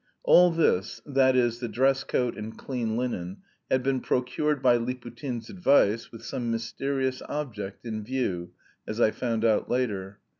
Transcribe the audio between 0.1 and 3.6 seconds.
All this, that is, the dress coat and clean linen,